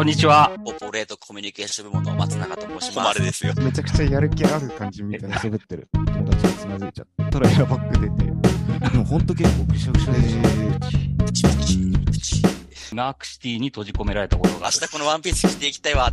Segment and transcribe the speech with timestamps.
[0.00, 0.50] こんにちは。
[0.64, 3.22] コーポレートコミュニケーション部門の松永と申します。
[3.22, 3.52] ですよ。
[3.58, 8.88] めちゃくちゃやる気ある感じみたいな喋ってる友達がつまずいちゃったらエアバッグ出て。
[8.92, 10.48] でもほんと結構ぐしゃぐしゃでした。
[11.26, 12.42] プチプチプチ
[12.96, 14.72] ナークシティに閉じ込められたことが明ある。
[14.72, 16.10] 日このワンピース着ていきたいわ。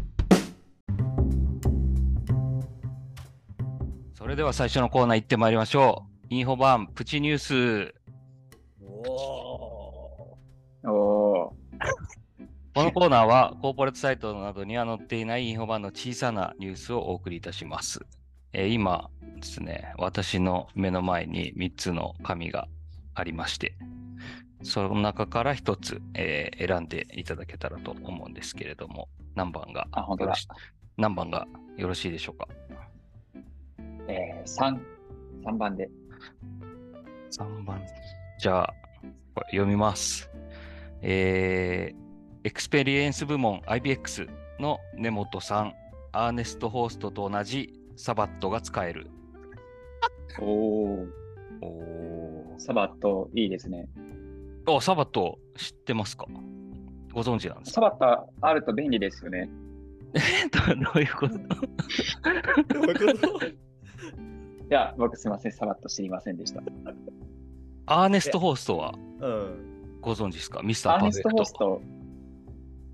[4.18, 6.28] それでは最初のコーナー行ってまいりましょう。
[6.30, 7.96] インフォバンプチニュース。
[10.84, 11.27] お
[12.78, 18.06] このコーナーはコーポレートサイトなどには載っていないインフォバンの小さなニュースをお送りいたします。
[18.54, 22.68] えー今ですね、私の目の前に3つの紙が
[23.16, 23.74] ありまして、
[24.62, 30.48] その中から1つ、えー選んでいただけたらと思うんですけれども、何番があ本当だよろし
[30.98, 31.48] 何番が
[31.78, 32.48] よろしいでしょうか？
[34.08, 34.80] えー、3、
[35.46, 35.90] 3番で。
[37.32, 37.82] 3番。
[38.38, 38.74] じゃあ、
[39.34, 40.30] これ読みます。
[41.02, 42.07] えー、
[42.48, 44.26] エクスペリエンス部門 IBX
[44.62, 45.74] の根本さん、
[46.14, 49.12] アーネストホーストと同じサバットが使える。
[50.40, 51.08] おお。
[51.62, 53.90] おサバット、いいですね。
[54.66, 54.78] ー。
[54.78, 56.26] あ、サバット知ってますか？
[57.12, 57.82] ご存知なんですか？
[57.82, 59.50] サバットあると便利ですよね。
[60.54, 61.36] どどういうこと？
[63.46, 63.50] い
[64.70, 66.64] や、僕すいません、サバット知りませんでした。
[67.88, 68.94] アーネストホーストは？
[69.20, 70.00] うん。
[70.00, 70.62] ご存知ですか？
[70.64, 71.66] ミスターアーネストパーフェクト。
[71.68, 71.97] ホースト、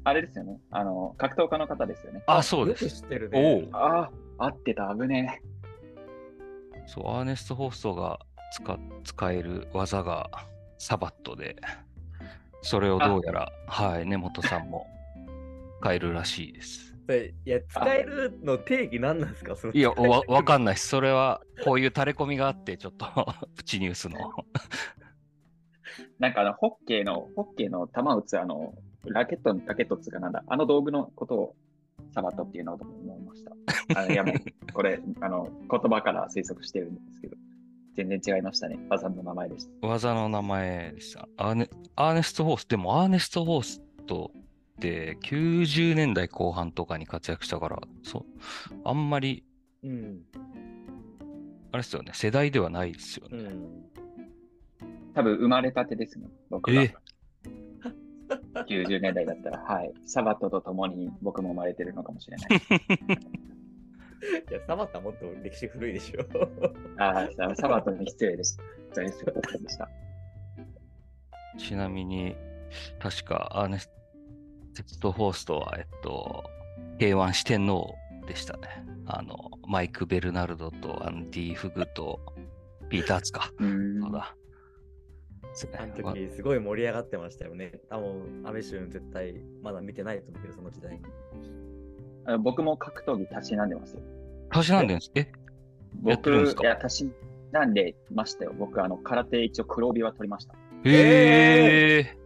[0.05, 0.59] あれですよね。
[0.71, 2.23] あの、格闘家の方ですよね。
[2.27, 3.01] あ、そうでよくす。
[3.01, 3.69] 知ってるおね。
[3.71, 3.77] お。
[3.77, 5.41] ああ、合ってた、危ね
[6.87, 8.19] そう、アーネストホーストが
[8.53, 10.29] 使使える技が
[10.77, 11.55] サバットで、
[12.61, 14.87] それをどうやら、はい、根本さんも
[15.81, 16.93] 使えるらしいです。
[17.45, 19.55] いや、使えるの定義何なんですか？
[19.57, 20.87] そのいや、わわかんんないです。
[20.87, 23.05] それは、こういう垂れ込みがあって、ちょっと、
[23.55, 24.17] プチニュースの。
[26.17, 28.73] なんかあの、ホッケーの、ホッケーの球を打つ、あの、
[29.05, 31.55] ラケット、ラケットっつうかなんだ、あの道具のことを
[32.13, 33.51] サバットっていうのと思いました。
[33.99, 37.37] あのいや、もう、これ、あの、言葉から推測してるんですけど、
[37.95, 38.79] 全然違いましたね。
[38.89, 39.87] 技の名前でした。
[39.87, 41.27] 技の名前でした。
[41.37, 48.25] アーネアーネストホース、でもアーネストホーストって90年代後半とかに活躍したから、そう、
[48.83, 49.43] あんまり、
[49.83, 50.21] うん。
[51.71, 53.37] あれですよね、世代ではないですよね。
[53.37, 53.83] うん。
[55.13, 56.83] 多分生まれたてですね、僕が。
[56.83, 56.95] え？
[58.53, 59.93] 90年代だったら、はい。
[60.05, 62.49] サバットと共に僕も生まれてるのかもしれない。
[64.49, 66.21] いや、サバタもっと歴史古いでしょ。
[66.97, 68.63] ああ、ササバットに失礼でした。
[69.05, 69.89] 失礼でした。
[71.57, 72.35] ちなみに、
[72.99, 73.89] 確かアーネス
[74.99, 76.43] トホーストは、えっと、
[76.99, 77.93] K1 四天王
[78.27, 78.85] でしたね。
[79.05, 82.19] あの、マイク・ベルナルドとアンディ・フグと
[82.89, 83.51] ピーターツか。
[83.59, 84.35] うーんそうだ。
[85.53, 87.79] ですねあの時、すごい盛り上がってましたよね。
[87.89, 91.01] 多分、安倍晋絶対まだ見てないと思うけど、その時代に。
[92.39, 94.01] 僕も格闘技たしなんでますよ。
[94.49, 96.63] たしなんでんすえやって僕、るんですか？
[96.63, 97.11] いや、たし
[97.51, 98.53] なんでましたよ。
[98.57, 100.55] 僕、あの、空手一応黒帯は取りました。
[100.85, 102.17] へえ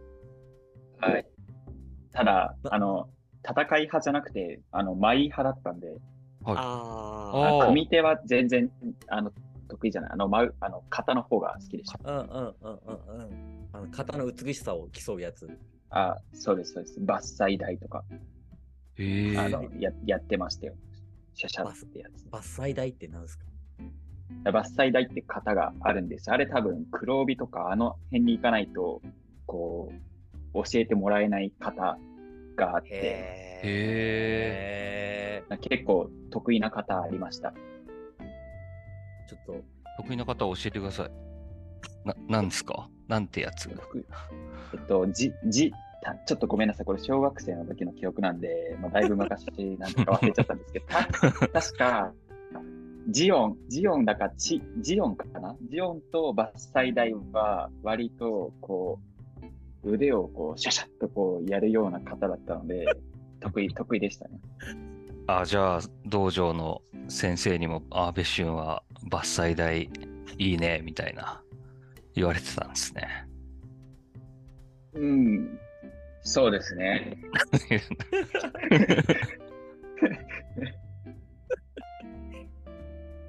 [1.00, 1.26] はい。
[2.12, 3.08] ただ、あの、
[3.44, 5.98] 戦い派じゃなくて、あの、舞派だったんで、はい
[6.56, 8.70] ああー組手は全然、
[9.08, 9.32] あの、
[9.78, 10.10] 得意じゃない？
[10.12, 11.98] あの、舞う、あの、型の方が好きでした。
[12.04, 12.20] あ。
[12.20, 12.78] うんうんうん
[13.16, 13.68] うんうん。
[13.72, 15.48] あの、型の美しさを競うやつ。
[15.90, 17.00] あ、そうです、そうです。
[17.00, 18.04] 伐採台とか、
[18.96, 20.74] へえあの、や、やってましたよ。
[21.34, 22.24] シャシャってやつ。
[22.24, 23.44] 伐採台って何ですか？
[24.44, 26.30] 伐採台って型があるんです。
[26.30, 29.00] あれ多分黒帯とかあの辺に行かないと、
[29.46, 29.92] こ
[30.54, 31.98] う、教えてもらえない型
[32.56, 35.58] があって、へへえ。
[35.60, 37.54] 結構得意な型ありました。
[39.28, 39.64] ちょっと、
[39.98, 41.10] 得意な方教えてください。
[42.04, 42.88] な、なんですか？
[43.08, 43.68] なんてやつ？
[43.68, 44.04] 得意
[44.74, 45.72] えっと、じ、じ、
[46.02, 46.86] たちょっとごめんなさい。
[46.86, 49.46] これ小学生の時の記憶なんで、まあ、だいぶ昔
[49.78, 52.12] なんとか忘れちゃったんですけど、た 確か、
[53.10, 55.56] ジオン、ジオンだかチ、ジオンかな？
[55.70, 59.00] ジオンと伐採台は割とこ
[59.84, 62.86] う、腕をこう、シャシャッとこうやるような方だったので、
[63.40, 64.40] 得意、得意でしたね。
[65.30, 69.90] あ、じゃあ、道場の先生にも、あ、別春は伐採台
[70.38, 71.42] いいね、みたいな
[72.14, 73.26] 言われてたんですね。
[74.94, 75.60] うん、
[76.22, 77.18] そうですね。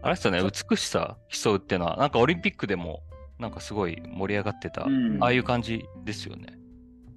[0.01, 3.03] あれですよね、美しさ競うっていうのは、なんかオリンピックでも、
[3.39, 6.57] なんかすごい盛り上がってた、うんああいう感じですよね。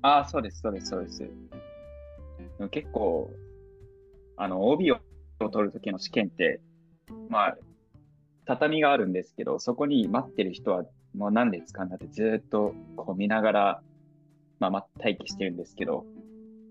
[0.03, 1.31] ああ、そうです、そうです、そうです。
[2.73, 3.33] 結構、
[4.37, 4.99] あの、帯を
[5.39, 6.61] 取るときの試験って、
[7.29, 7.59] まあ、
[8.45, 10.85] 畳があるんですけど、そこに待ってる人は
[11.15, 13.83] もう何列かになってずーっとこう見ながら、
[14.59, 16.05] まあ、待待機してるんですけど、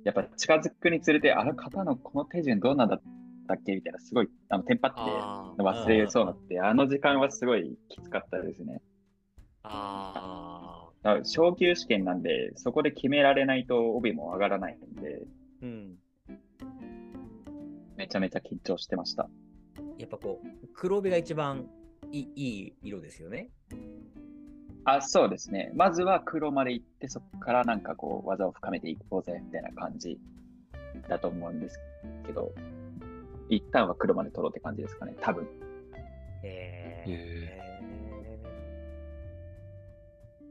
[0.03, 3.01] やっぱ近づくにつれて、あの方のこの手順どうなんだっ
[3.47, 3.75] たっけ？
[3.75, 8.81] みたいな、すごい、あの、テンパってあ忘れそうになって、あの時間はすごいきつかったですね。
[9.63, 15.23] あだから昇級試験なんで、そこで決められないと帯も上がらないんで、
[15.61, 15.95] うん。
[18.01, 19.29] めちゃめちゃ緊張してました。
[19.99, 21.67] やっぱこう、黒帯が一番
[22.11, 23.49] いいいい色ですよね。
[24.85, 25.71] あ、そうですね。
[25.75, 30.19] まずは黒まで行って、そこからなんかこう、技を深めていこうぜ、みたいな感じ
[31.07, 31.79] だと思うんです
[32.25, 32.51] けど、
[33.49, 35.47] 一旦は黒まで取ろうって感じですかね、多分。
[36.43, 37.03] へへ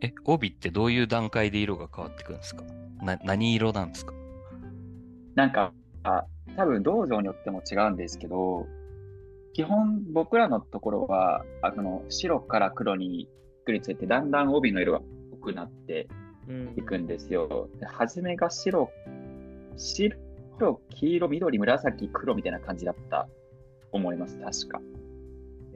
[0.01, 0.07] え。
[0.07, 2.63] え、帯ってどういう段階で色が変わってくるんですか？
[3.03, 4.15] な何色なんですか？
[5.35, 5.73] なんか、
[6.05, 6.25] あ
[6.57, 8.67] 多分道場によっても違うんですけど、
[9.53, 13.29] 基本僕らのところは、あの白から黒に
[13.63, 15.01] くくりついて、だんだん帯の色が
[15.33, 16.09] 濃くなって
[16.49, 17.69] うんいくんですよ。
[17.79, 18.91] で初めが白、
[19.77, 20.17] 白、
[20.91, 23.29] 黄色、緑、紫、黒みたいな感じだった
[23.93, 24.81] 思います、確か。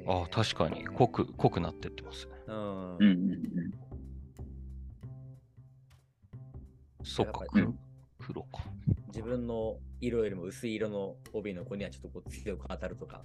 [0.06, 2.32] ああ、確かに濃く、濃くなってってますね。
[2.46, 3.74] うんうんうんうん。
[7.02, 7.66] そっかやっぱ、り
[8.26, 8.64] 黒黒か。
[9.08, 13.22] 自分の色よりも薄い色の帯の子にはちょっとこう強く当たるとか、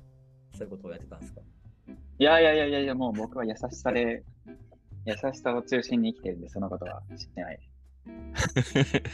[0.54, 1.42] そういうことをやってたんですか？
[2.20, 4.24] いやいやいやいやいや、もう僕は優しさで、
[5.06, 7.60] 優しさを中心に生きてるんで、そのことは知ってない。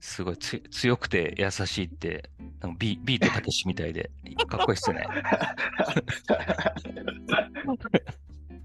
[0.00, 2.30] すごいつ強くて優しいって、
[2.60, 4.10] なんかビビートたけしみたいで、
[4.48, 5.06] かっこいいっすね。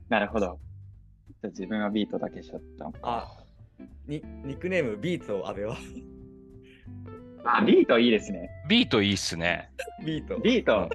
[0.10, 0.60] なるほど。
[1.44, 3.00] 自分はビートだけしちゃったのか。
[3.04, 3.38] あ、
[4.08, 5.78] にニックネームビート阿部は
[7.46, 8.50] あ、ビートいいですね。
[8.68, 9.70] ビートいいっすね。
[10.04, 10.40] ビート。
[10.40, 10.90] ビート、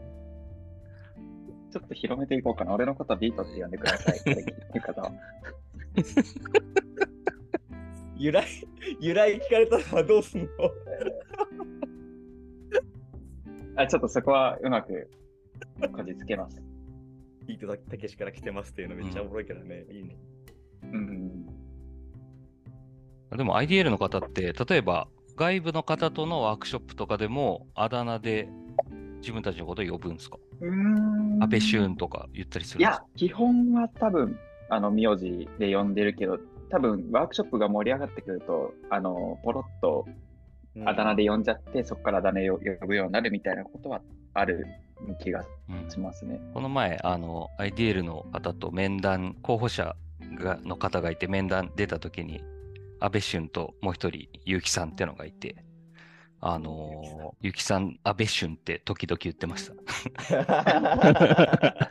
[1.70, 2.74] ちょっと広めていこうかな。
[2.74, 4.18] 俺のことはビートって呼んでください。
[4.18, 4.34] ってい
[4.78, 5.12] う方は。
[8.16, 8.44] 由来、
[9.00, 10.46] 由来聞かれたのはどうすんの？
[13.76, 15.08] あちょっとそこはうまく
[15.92, 16.60] こじつけます。
[17.46, 19.84] ビートたけしから来てますっていうのめっちゃおもろいけどね。
[19.90, 20.16] いいね。
[20.92, 21.46] うん。
[23.36, 28.48] でも IDL の方って、例えば外部の方とのワークショップとかでも、あだ名で
[29.20, 30.38] 自分たちのことを呼ぶんですか？
[30.60, 31.42] うーん。
[31.42, 34.38] 安倍俊とか言ったりするんですか、いや基本は多分、
[34.68, 36.38] あの、名字で呼んでるけど、
[36.70, 40.06] 多分、ワークショップが盛り上がってくると、あの、ポロッと
[40.86, 44.00] あだ名で呼んじゃって、そこからあだ名を呼ぶようになるみたいなことは
[44.34, 44.64] ある
[45.20, 46.40] 気がうんしますね。
[46.54, 49.96] この前、あの、IDL の方と面談、候補者
[50.38, 52.40] がの方がいて面談出た時に、
[53.00, 55.64] 安倍俊ともう一人、結城さんってのがいて、
[56.41, 59.75] あのー、結城さん、安倍俊って時々言ってました。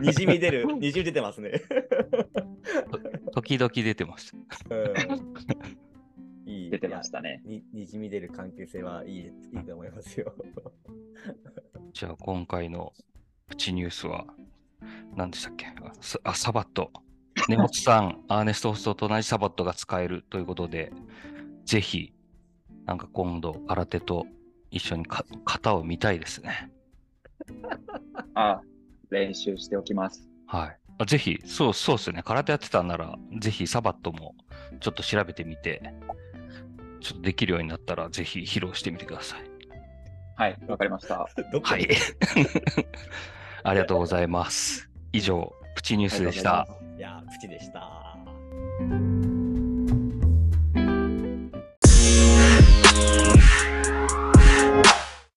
[0.00, 1.52] にじみ出る、にじみ出てますね。
[3.32, 4.32] 時々出てまし
[4.68, 4.74] た。
[4.74, 4.90] うん
[6.50, 6.70] いい。
[6.70, 7.42] 出てましたね。
[7.44, 9.26] ににじみ出る関係性はいいい
[9.60, 10.34] いと思いますよ。
[11.92, 12.92] じゃあ、今回の
[13.48, 14.26] プチニュースは、
[15.14, 15.66] 何でしたっけ？
[15.66, 16.90] あサあサバット。
[17.48, 20.92] 根本さん、アーネストホストと同じサバットが使えるということで、
[21.64, 22.12] ぜひ、
[22.86, 24.26] なんか今度、空手と
[24.70, 26.70] 一緒にか型を見たいですね。
[28.34, 28.60] あ、
[29.10, 30.28] 練習しておきます。
[30.46, 30.76] はい。
[30.98, 32.22] あぜひ、そう、そうですね。
[32.24, 34.34] 空手やってたんなら、ぜひサバットも
[34.80, 35.82] ちょっと調べてみて、
[37.00, 39.50] ちょっとできるようになったら、ぜひ披露してみてください。
[40.36, 41.28] はい、わかりました。
[41.52, 41.88] どこはい。
[43.62, 44.90] ありがとうございます。
[45.12, 46.66] 以上、プチニュースでした。
[47.00, 49.19] や、プチでした。